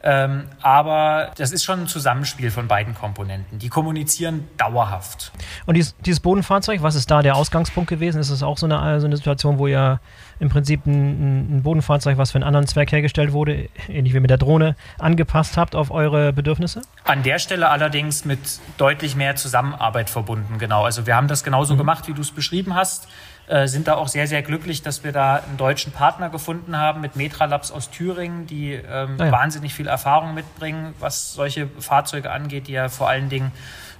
[0.08, 3.58] Ähm, aber das ist schon ein Zusammenspiel von beiden Komponenten.
[3.58, 5.32] Die kommunizieren dauerhaft.
[5.66, 8.20] Und dieses, dieses Bodenfahrzeug, was ist da der Ausgangspunkt gewesen?
[8.20, 9.98] Ist es auch so eine, so eine Situation, wo ihr
[10.38, 14.30] im Prinzip ein, ein, Bodenfahrzeug, was für einen anderen Zweck hergestellt wurde, ähnlich wie mit
[14.30, 16.82] der Drohne, angepasst habt auf eure Bedürfnisse?
[17.02, 18.38] An der Stelle allerdings mit
[18.76, 20.84] deutlich mehr Zusammenarbeit verbunden, genau.
[20.84, 21.78] Also wir haben das genauso mhm.
[21.78, 23.08] gemacht, wie du es beschrieben hast.
[23.48, 27.00] Äh, sind da auch sehr, sehr glücklich, dass wir da einen deutschen Partner gefunden haben
[27.00, 29.32] mit Metra Labs aus Thüringen, die ähm, ah ja.
[29.32, 33.52] wahnsinnig viel Erfahrung mitbringen, was solche Fahrzeuge angeht, die ja vor allen Dingen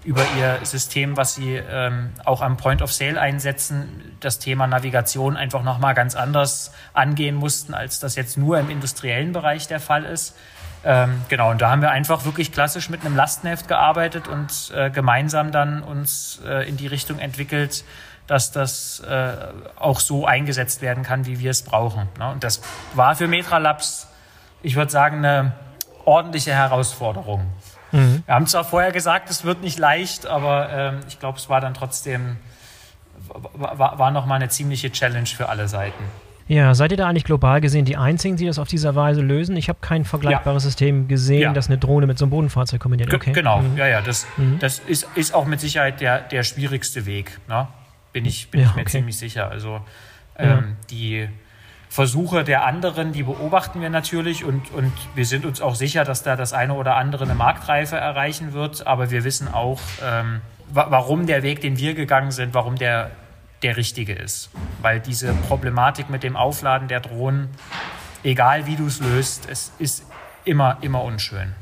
[0.03, 5.37] über ihr System, was sie ähm, auch am Point of Sale einsetzen, das Thema Navigation
[5.37, 10.05] einfach nochmal ganz anders angehen mussten, als das jetzt nur im industriellen Bereich der Fall
[10.05, 10.37] ist.
[10.85, 14.91] Ähm, genau, und da haben wir einfach wirklich klassisch mit einem Lastenheft gearbeitet und äh,
[14.91, 17.85] gemeinsam dann uns äh, in die Richtung entwickelt,
[18.27, 19.33] dass das äh,
[19.79, 22.09] auch so eingesetzt werden kann, wie wir es brauchen.
[22.19, 22.31] Ne?
[22.31, 22.61] Und das
[22.95, 24.09] war für Metra Labs,
[24.62, 25.53] ich würde sagen, eine
[26.05, 27.47] ordentliche Herausforderung.
[27.93, 28.23] Mhm.
[28.27, 31.61] Wir haben zwar vorher gesagt, es wird nicht leicht, aber ähm, ich glaube, es war
[31.61, 32.37] dann trotzdem,
[33.29, 36.05] war, war nochmal eine ziemliche Challenge für alle Seiten.
[36.49, 39.57] Ja, seid ihr da eigentlich global gesehen die Einzigen, die das auf dieser Weise lösen?
[39.57, 40.69] Ich habe kein vergleichbares ja.
[40.69, 41.53] System gesehen, ja.
[41.53, 43.12] das eine Drohne mit so einem Bodenfahrzeug kombiniert.
[43.12, 43.33] Okay.
[43.33, 43.77] Genau, mhm.
[43.77, 44.59] ja, ja, das, mhm.
[44.61, 47.41] das ist, ist auch mit Sicherheit der, der schwierigste Weg.
[47.49, 47.67] Ne?
[48.16, 48.92] Bin ich, bin ja, ich mir okay.
[48.92, 49.50] ziemlich sicher.
[49.50, 49.83] Also
[50.38, 51.29] ähm, die
[51.90, 56.22] Versuche der anderen, die beobachten wir natürlich und, und wir sind uns auch sicher, dass
[56.22, 58.87] da das eine oder andere eine Marktreife erreichen wird.
[58.87, 63.11] Aber wir wissen auch, ähm, warum der Weg, den wir gegangen sind, warum der
[63.62, 64.48] der richtige ist.
[64.81, 67.48] Weil diese Problematik mit dem Aufladen der Drohnen,
[68.22, 70.07] egal wie du es löst, es ist
[70.46, 71.55] immer, immer unschön.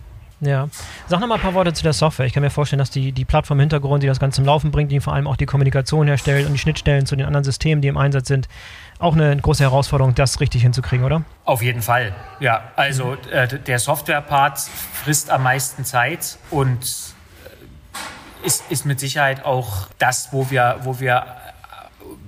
[0.45, 0.69] Ja.
[1.09, 2.27] Sag noch mal ein paar Worte zu der Software.
[2.27, 4.71] Ich kann mir vorstellen, dass die, die Plattform im Hintergrund, die das Ganze zum Laufen
[4.71, 7.81] bringt, die vor allem auch die Kommunikation herstellt und die Schnittstellen zu den anderen Systemen,
[7.83, 8.49] die im Einsatz sind,
[8.99, 11.23] auch eine große Herausforderung, das richtig hinzukriegen, oder?
[11.45, 12.15] Auf jeden Fall.
[12.41, 19.45] Ja, also äh, der Software-Part frisst am meisten Zeit und äh, ist, ist mit Sicherheit
[19.45, 21.27] auch das, wo wir, wo wir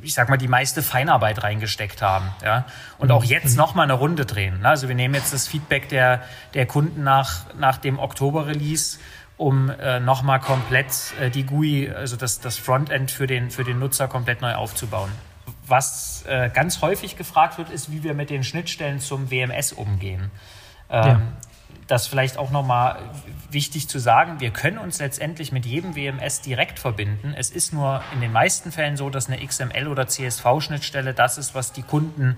[0.02, 2.28] ich sag mal, die meiste Feinarbeit reingesteckt haben.
[2.42, 2.66] Ja?
[2.98, 3.56] Und auch jetzt mhm.
[3.56, 4.60] nochmal eine Runde drehen.
[4.60, 4.68] Ne?
[4.68, 6.22] Also wir nehmen jetzt das Feedback der,
[6.54, 8.98] der Kunden nach, nach dem Oktober-Release,
[9.36, 13.78] um äh, nochmal komplett äh, die GUI, also das, das Frontend für den, für den
[13.78, 15.10] Nutzer komplett neu aufzubauen.
[15.66, 20.30] Was äh, ganz häufig gefragt wird, ist, wie wir mit den Schnittstellen zum WMS umgehen.
[20.88, 21.20] Ähm, ja
[21.86, 22.98] das vielleicht auch nochmal
[23.50, 27.34] wichtig zu sagen, wir können uns letztendlich mit jedem WMS direkt verbinden.
[27.36, 31.54] Es ist nur in den meisten Fällen so, dass eine XML- oder CSV-Schnittstelle das ist,
[31.54, 32.36] was die Kunden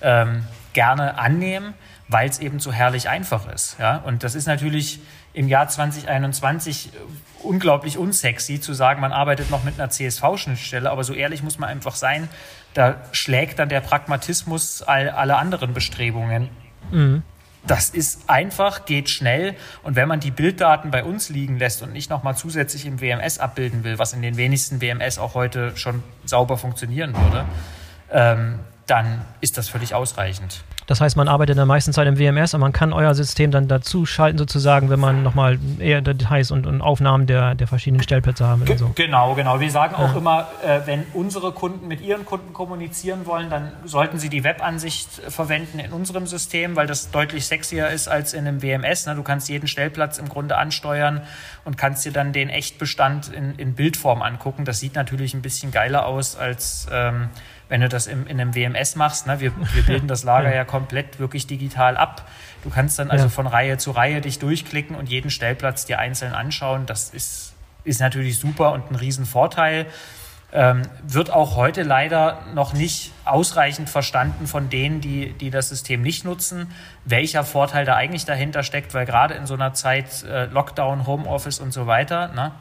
[0.00, 1.74] ähm, gerne annehmen,
[2.08, 3.76] weil es eben so herrlich einfach ist.
[3.78, 3.96] Ja?
[3.96, 5.00] Und das ist natürlich
[5.32, 6.90] im Jahr 2021
[7.42, 11.68] unglaublich unsexy zu sagen, man arbeitet noch mit einer CSV-Schnittstelle, aber so ehrlich muss man
[11.68, 12.28] einfach sein,
[12.74, 16.48] da schlägt dann der Pragmatismus all, alle anderen Bestrebungen.
[16.90, 17.22] Mhm.
[17.68, 19.54] Das ist einfach, geht schnell.
[19.82, 23.38] Und wenn man die Bilddaten bei uns liegen lässt und nicht nochmal zusätzlich im WMS
[23.38, 27.44] abbilden will, was in den wenigsten WMS auch heute schon sauber funktionieren würde,
[28.10, 30.64] ähm, dann ist das völlig ausreichend.
[30.88, 33.50] Das heißt, man arbeitet in der meisten Zeit im WMS und man kann euer System
[33.50, 38.02] dann dazu schalten, sozusagen, wenn man nochmal eher Details und, und, Aufnahmen der, der verschiedenen
[38.02, 38.78] Stellplätze haben will.
[38.78, 38.92] So.
[38.94, 39.60] Genau, genau.
[39.60, 40.16] Wir sagen auch ja.
[40.16, 45.10] immer, äh, wenn unsere Kunden mit ihren Kunden kommunizieren wollen, dann sollten sie die Webansicht
[45.28, 49.04] verwenden in unserem System, weil das deutlich sexier ist als in einem WMS.
[49.04, 49.14] Ne?
[49.14, 51.20] Du kannst jeden Stellplatz im Grunde ansteuern
[51.66, 54.64] und kannst dir dann den Echtbestand in, in Bildform angucken.
[54.64, 57.28] Das sieht natürlich ein bisschen geiler aus als ähm,
[57.68, 60.64] wenn du das im, in einem WMS machst, ne, wir, wir bilden das Lager ja
[60.64, 62.28] komplett wirklich digital ab.
[62.64, 63.30] Du kannst dann also ja.
[63.30, 66.86] von Reihe zu Reihe dich durchklicken und jeden Stellplatz dir einzeln anschauen.
[66.86, 67.54] Das ist,
[67.84, 69.86] ist natürlich super und ein Riesenvorteil.
[70.50, 76.00] Ähm, wird auch heute leider noch nicht ausreichend verstanden von denen, die, die das System
[76.00, 76.72] nicht nutzen,
[77.04, 81.60] welcher Vorteil da eigentlich dahinter steckt, weil gerade in so einer Zeit äh, Lockdown, Homeoffice
[81.60, 82.52] und so weiter, ne,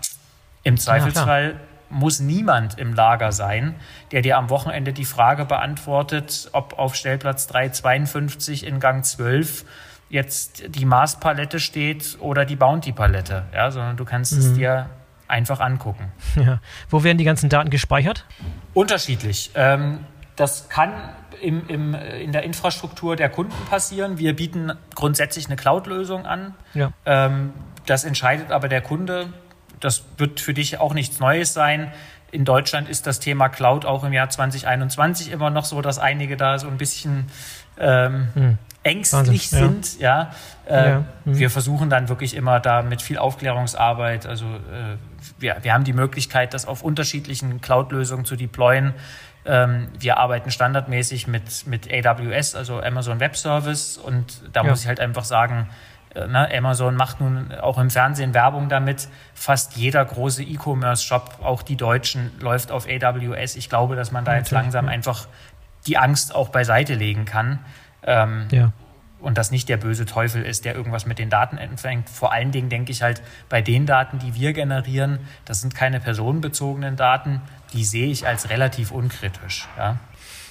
[0.63, 3.75] im Zweifelsfall ja, muss niemand im Lager sein,
[4.11, 9.65] der dir am Wochenende die Frage beantwortet, ob auf Stellplatz 352 in Gang 12
[10.09, 14.39] jetzt die Mars-Palette steht oder die Bounty-Palette, ja, sondern du kannst mhm.
[14.39, 14.89] es dir
[15.27, 16.11] einfach angucken.
[16.35, 16.59] Ja.
[16.89, 18.25] Wo werden die ganzen Daten gespeichert?
[18.73, 19.51] Unterschiedlich.
[19.55, 20.93] Ähm, das kann
[21.41, 24.17] im, im, in der Infrastruktur der Kunden passieren.
[24.17, 26.53] Wir bieten grundsätzlich eine Cloud-Lösung an.
[26.73, 26.91] Ja.
[27.05, 27.53] Ähm,
[27.85, 29.33] das entscheidet aber der Kunde.
[29.79, 31.91] Das wird für dich auch nichts Neues sein.
[32.31, 36.35] In Deutschland ist das Thema Cloud auch im Jahr 2021 immer noch so, dass einige
[36.35, 37.27] da so ein bisschen
[37.79, 38.57] ähm, hm.
[38.83, 39.83] ängstlich Wahnsinn.
[39.83, 39.99] sind.
[39.99, 40.31] Ja.
[40.67, 40.75] ja.
[40.75, 40.95] Äh, ja.
[41.23, 41.37] Hm.
[41.37, 44.25] Wir versuchen dann wirklich immer da mit viel Aufklärungsarbeit.
[44.25, 44.97] Also äh,
[45.39, 48.93] wir, wir haben die Möglichkeit, das auf unterschiedlichen Cloud-Lösungen zu deployen.
[49.45, 53.97] Ähm, wir arbeiten standardmäßig mit, mit AWS, also Amazon Web Service.
[53.97, 54.69] Und da ja.
[54.69, 55.69] muss ich halt einfach sagen,
[56.25, 59.07] ne, Amazon macht nun auch im Fernsehen Werbung damit.
[59.33, 63.55] Fast jeder große E-Commerce-Shop, auch die Deutschen, läuft auf AWS.
[63.55, 65.27] Ich glaube, dass man da jetzt langsam einfach
[65.85, 67.59] die Angst auch beiseite legen kann.
[68.03, 68.71] Ähm, ja.
[69.19, 72.09] Und das nicht der böse Teufel ist, der irgendwas mit den Daten empfängt.
[72.09, 75.99] Vor allen Dingen denke ich halt bei den Daten, die wir generieren, das sind keine
[75.99, 77.41] personenbezogenen Daten,
[77.73, 79.67] die sehe ich als relativ unkritisch.
[79.77, 79.97] Ja.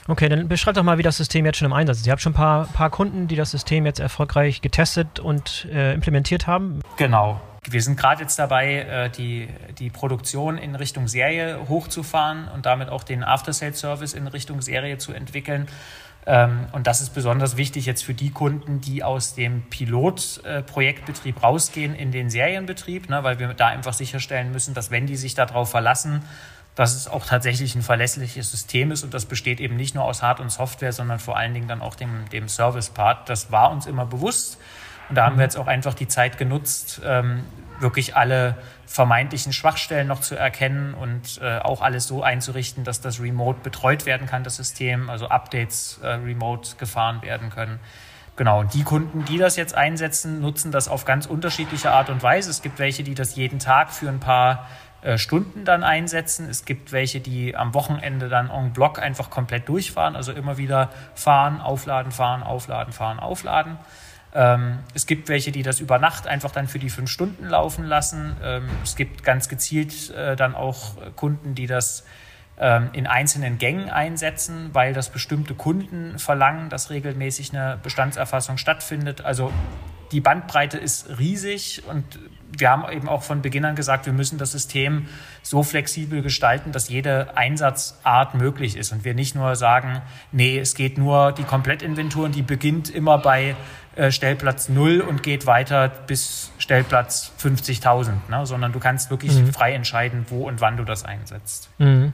[0.09, 2.07] Okay, dann beschreib doch mal, wie das System jetzt schon im Einsatz ist.
[2.07, 5.95] Ihr habt schon ein paar, paar Kunden, die das System jetzt erfolgreich getestet und äh,
[5.95, 6.81] implementiert haben.
[6.97, 7.41] Genau.
[7.69, 12.89] Wir sind gerade jetzt dabei, äh, die, die Produktion in Richtung Serie hochzufahren und damit
[12.89, 15.67] auch den After-Sales-Service in Richtung Serie zu entwickeln.
[16.27, 21.95] Ähm, und das ist besonders wichtig jetzt für die Kunden, die aus dem Pilotprojektbetrieb rausgehen
[21.95, 25.71] in den Serienbetrieb, ne, weil wir da einfach sicherstellen müssen, dass wenn die sich darauf
[25.71, 26.23] verlassen,
[26.77, 30.23] dass es auch tatsächlich ein verlässliches System ist und das besteht eben nicht nur aus
[30.23, 33.29] Hard- und Software, sondern vor allen Dingen dann auch dem, dem Service-Part.
[33.29, 34.59] Das war uns immer bewusst
[35.09, 37.45] und da haben wir jetzt auch einfach die Zeit genutzt, ähm,
[37.81, 43.21] wirklich alle vermeintlichen Schwachstellen noch zu erkennen und äh, auch alles so einzurichten, dass das
[43.21, 47.81] remote betreut werden kann, das System, also Updates äh, remote gefahren werden können.
[48.37, 52.23] Genau, und die Kunden, die das jetzt einsetzen, nutzen das auf ganz unterschiedliche Art und
[52.23, 52.51] Weise.
[52.51, 54.67] Es gibt welche, die das jeden Tag für ein paar
[55.17, 56.49] Stunden dann einsetzen.
[56.51, 60.91] Es gibt welche, die am Wochenende dann en bloc einfach komplett durchfahren, also immer wieder
[61.15, 63.79] fahren, aufladen, fahren, aufladen, fahren, aufladen.
[64.35, 67.85] Ähm, es gibt welche, die das über Nacht einfach dann für die fünf Stunden laufen
[67.85, 68.37] lassen.
[68.43, 72.05] Ähm, es gibt ganz gezielt äh, dann auch Kunden, die das
[72.59, 79.25] ähm, in einzelnen Gängen einsetzen, weil das bestimmte Kunden verlangen, dass regelmäßig eine Bestandserfassung stattfindet.
[79.25, 79.53] Also
[80.13, 82.19] die Bandbreite ist riesig und
[82.59, 85.07] wir haben eben auch von Beginn an gesagt, wir müssen das System
[85.43, 90.75] so flexibel gestalten, dass jede Einsatzart möglich ist und wir nicht nur sagen, nee, es
[90.75, 93.57] geht nur die Komplettinventur und die beginnt immer bei
[93.97, 98.45] äh, Stellplatz 0 und geht weiter bis Stellplatz 50.000, ne?
[98.45, 99.53] sondern du kannst wirklich mhm.
[99.53, 101.71] frei entscheiden, wo und wann du das einsetzt.
[101.79, 102.13] Mhm.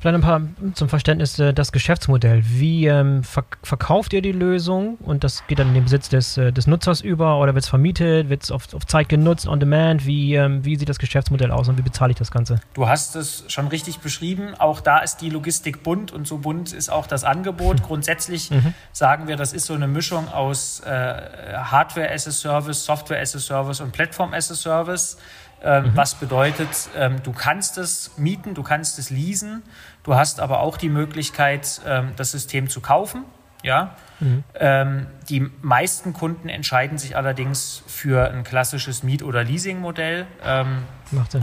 [0.00, 0.40] Vielleicht ein paar
[0.74, 2.42] zum Verständnis äh, das Geschäftsmodell.
[2.44, 6.36] Wie ähm, verk verkauft ihr die Lösung und das geht dann in den Besitz des,
[6.36, 9.60] äh, des Nutzers über oder wird es vermietet, wird es auf, auf Zeit genutzt, on
[9.60, 10.06] demand?
[10.06, 12.60] Wie, ähm, wie sieht das Geschäftsmodell aus und wie bezahle ich das Ganze?
[12.74, 14.54] Du hast es schon richtig beschrieben.
[14.58, 17.82] Auch da ist die Logistik bunt und so bunt ist auch das Angebot.
[17.82, 18.74] Grundsätzlich mhm.
[18.92, 23.34] sagen wir, das ist so eine Mischung aus äh, Hardware as a Service, Software as
[23.34, 25.16] a Service und Plattform as a Service.
[25.62, 25.96] Ähm, mhm.
[25.96, 29.62] Was bedeutet, ähm, du kannst es mieten, du kannst es leasen,
[30.04, 33.24] du hast aber auch die Möglichkeit, ähm, das System zu kaufen.
[33.64, 33.96] Ja?
[34.20, 35.06] Mhm.
[35.28, 40.26] die meisten Kunden entscheiden sich allerdings für ein klassisches Miet- oder Leasing-Modell.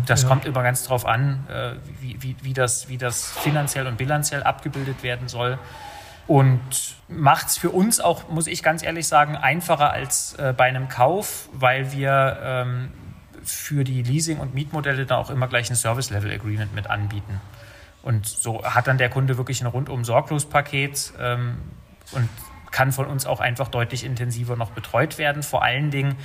[0.06, 0.28] das ja.
[0.28, 4.43] kommt immer ganz darauf an, äh, wie, wie, wie, das, wie das finanziell und bilanziell
[4.43, 5.58] abgebildet werden soll.
[6.28, 6.60] Und
[7.08, 10.89] macht es für uns auch, muss ich ganz ehrlich sagen, einfacher als äh, bei einem
[10.89, 12.91] Kauf, weil wir ähm,
[13.46, 17.42] für die Leasing- und Mietmodelle da auch immer gleich ein Service-Level-Agreement mit anbieten.
[18.04, 21.58] Und so hat dann der Kunde wirklich ein rundum sorglos Paket ähm,
[22.12, 22.30] und
[22.72, 25.44] kann von uns auch einfach deutlich intensiver noch betreut werden.
[25.44, 26.16] Vor allen Dingen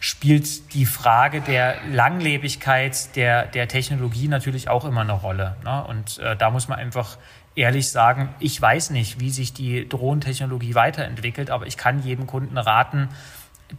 [0.00, 5.56] spielt die Frage der Langlebigkeit der, der Technologie natürlich auch immer eine Rolle.
[5.64, 5.84] Ne?
[5.84, 7.16] Und äh, da muss man einfach
[7.54, 12.58] ehrlich sagen, ich weiß nicht, wie sich die Drohntechnologie weiterentwickelt, aber ich kann jedem Kunden
[12.58, 13.08] raten,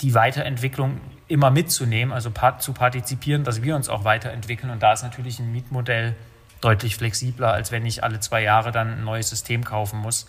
[0.02, 4.72] die Weiterentwicklung immer mitzunehmen, also zu partizipieren, dass wir uns auch weiterentwickeln.
[4.72, 6.16] Und da ist natürlich ein Mietmodell
[6.62, 10.28] deutlich flexibler, als wenn ich alle zwei Jahre dann ein neues System kaufen muss.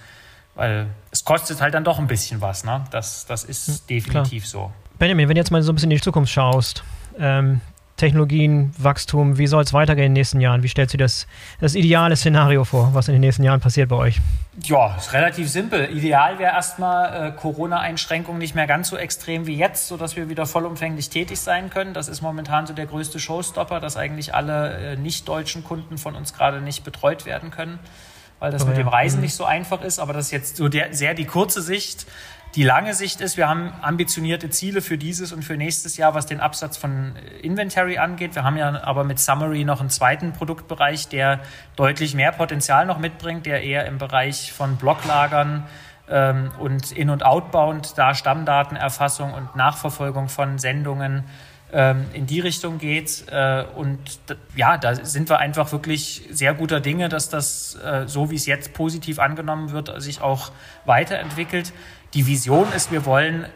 [0.54, 2.64] Weil es kostet halt dann doch ein bisschen was.
[2.64, 2.84] Ne?
[2.90, 4.70] Das, das ist definitiv Klar.
[4.70, 4.72] so.
[4.98, 6.82] Benjamin, wenn du jetzt mal so ein bisschen in die Zukunft schaust,
[7.18, 7.60] ähm,
[7.96, 10.62] Technologien, Wachstum, wie soll es weitergehen in den nächsten Jahren?
[10.62, 11.26] Wie stellst du das,
[11.60, 14.20] das ideale Szenario vor, was in den nächsten Jahren passiert bei euch?
[14.62, 15.88] Ja, ist relativ simpel.
[15.96, 20.46] Ideal wäre erstmal äh, Corona-Einschränkungen nicht mehr ganz so extrem wie jetzt, sodass wir wieder
[20.46, 21.94] vollumfänglich tätig sein können.
[21.94, 26.34] Das ist momentan so der größte Showstopper, dass eigentlich alle äh, nicht-deutschen Kunden von uns
[26.34, 27.78] gerade nicht betreut werden können,
[28.40, 28.84] weil das aber mit ja.
[28.84, 29.24] dem Reisen mhm.
[29.24, 29.98] nicht so einfach ist.
[29.98, 32.06] Aber das ist jetzt so der, sehr die kurze Sicht.
[32.54, 36.24] Die lange Sicht ist, wir haben ambitionierte Ziele für dieses und für nächstes Jahr, was
[36.24, 38.34] den Absatz von Inventory angeht.
[38.34, 41.40] Wir haben ja aber mit Summary noch einen zweiten Produktbereich, der
[41.76, 45.64] deutlich mehr Potenzial noch mitbringt, der eher im Bereich von Blocklagern
[46.08, 51.24] ähm, und In- und Outbound, da Stammdatenerfassung und Nachverfolgung von Sendungen
[51.72, 53.24] ähm, in die Richtung geht.
[53.28, 53.98] Äh, und
[54.54, 58.46] ja, da sind wir einfach wirklich sehr guter Dinge, dass das, äh, so wie es
[58.46, 60.52] jetzt positiv angenommen wird, sich auch
[60.84, 61.72] weiterentwickelt.
[62.14, 63.46] Die Vision ist, wir wollen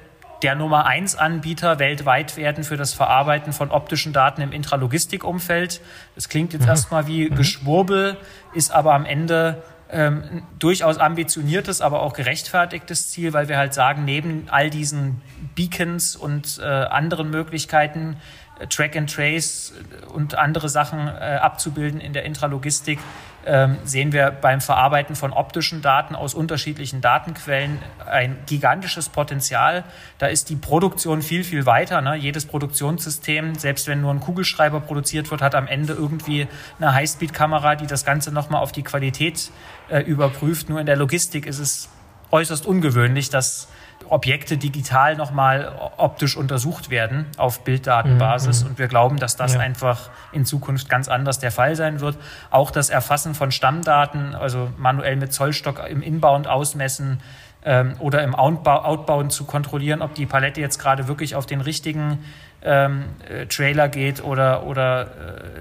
[0.43, 5.81] der Nummer eins Anbieter weltweit werden für das Verarbeiten von optischen Daten im Intralogistikumfeld.
[6.15, 6.69] Das klingt jetzt mhm.
[6.69, 7.37] erstmal wie mhm.
[7.37, 8.17] Geschwurbel,
[8.55, 14.05] ist aber am Ende ähm, durchaus ambitioniertes, aber auch gerechtfertigtes Ziel, weil wir halt sagen,
[14.05, 15.21] neben all diesen
[15.55, 18.17] Beacons und äh, anderen Möglichkeiten,
[18.61, 19.75] äh, Track and Trace
[20.15, 22.99] und andere Sachen äh, abzubilden in der Intralogistik,
[23.47, 29.85] ähm, sehen wir beim Verarbeiten von optischen Daten aus unterschiedlichen Datenquellen ein gigantisches Potenzial.
[30.19, 32.01] Da ist die Produktion viel, viel weiter.
[32.01, 32.17] Ne?
[32.17, 36.49] Jedes Produktionssystem, selbst wenn nur ein Kugelschreiber produziert wird, hat am Ende irgendwie
[36.79, 39.51] eine Highspeed-Kamera, die das Ganze nochmal auf die Qualität
[39.89, 40.69] äh, überprüft.
[40.69, 41.89] Nur in der Logistik ist es
[42.31, 43.69] äußerst ungewöhnlich, dass
[44.09, 48.65] Objekte digital nochmal optisch untersucht werden auf Bilddatenbasis.
[48.65, 48.71] Mhm.
[48.71, 49.61] Und wir glauben, dass das ja.
[49.61, 52.17] einfach in Zukunft ganz anders der Fall sein wird.
[52.51, 57.21] Auch das Erfassen von Stammdaten, also manuell mit Zollstock im Inbound ausmessen
[57.65, 62.25] ähm, oder im Outbound zu kontrollieren, ob die Palette jetzt gerade wirklich auf den richtigen
[62.63, 65.07] ähm, äh, Trailer geht oder, oder äh,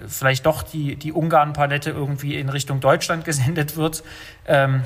[0.08, 4.04] vielleicht doch die, die Ungarn-Palette irgendwie in Richtung Deutschland gesendet wird.
[4.48, 4.84] Ähm,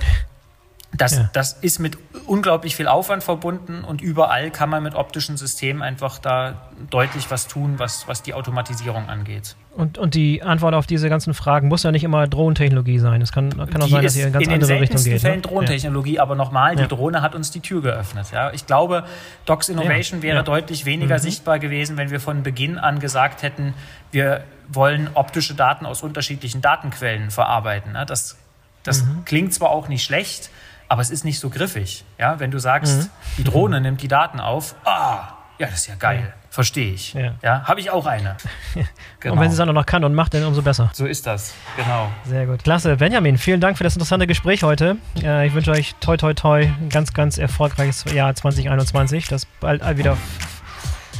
[0.95, 1.29] das, ja.
[1.33, 6.19] das ist mit unglaublich viel Aufwand verbunden und überall kann man mit optischen Systemen einfach
[6.19, 9.55] da deutlich was tun, was, was die Automatisierung angeht.
[9.75, 13.21] Und, und die Antwort auf diese ganzen Fragen muss ja nicht immer Drohnentechnologie sein.
[13.23, 15.05] Es kann, kann auch die sein, dass ihr in ganz in andere Richtung geht.
[15.07, 15.41] In den Fällen ne?
[15.41, 16.21] Drohnentechnologie, ja.
[16.21, 18.27] aber nochmal, die Drohne hat uns die Tür geöffnet.
[18.31, 18.51] Ja?
[18.53, 19.03] Ich glaube,
[19.45, 21.21] Docs Innovation wäre deutlich weniger mhm.
[21.21, 23.73] sichtbar gewesen, wenn wir von Beginn an gesagt hätten,
[24.11, 27.93] wir wollen optische Daten aus unterschiedlichen Datenquellen verarbeiten.
[27.93, 28.05] Ne?
[28.05, 28.37] Das,
[28.83, 29.25] das mhm.
[29.25, 30.51] klingt zwar auch nicht schlecht,
[30.93, 32.05] aber es ist nicht so griffig.
[32.19, 33.09] Ja, wenn du sagst, mhm.
[33.39, 36.21] die Drohne nimmt die Daten auf, ah, ja, das ist ja geil.
[36.21, 36.33] Ja.
[36.51, 37.15] Verstehe ich.
[37.15, 38.37] Ja, ja habe ich auch eine.
[39.19, 39.33] genau.
[39.33, 40.91] Und wenn sie es dann auch noch kann und macht, dann umso besser.
[40.93, 42.11] So ist das, genau.
[42.25, 42.63] Sehr gut.
[42.63, 42.97] Klasse.
[42.97, 44.97] Benjamin, vielen Dank für das interessante Gespräch heute.
[45.23, 49.81] Äh, ich wünsche euch toi, toi, toi ein ganz, ganz erfolgreiches Jahr 2021, dass bald
[49.97, 50.15] wieder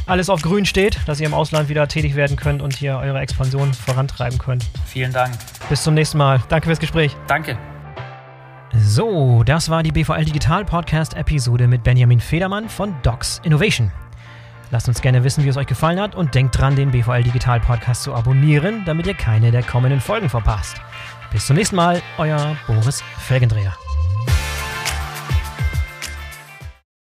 [0.06, 3.18] alles auf grün steht, dass ihr im Ausland wieder tätig werden könnt und hier eure
[3.18, 4.70] Expansion vorantreiben könnt.
[4.86, 5.34] Vielen Dank.
[5.68, 6.40] Bis zum nächsten Mal.
[6.48, 7.16] Danke fürs Gespräch.
[7.26, 7.58] Danke.
[8.76, 13.92] So, das war die BVL Digital Podcast Episode mit Benjamin Federmann von Docs Innovation.
[14.70, 17.60] Lasst uns gerne wissen, wie es euch gefallen hat und denkt dran, den BVL Digital
[17.60, 20.80] Podcast zu abonnieren, damit ihr keine der kommenden Folgen verpasst.
[21.30, 23.74] Bis zum nächsten Mal, euer Boris Felgendreher.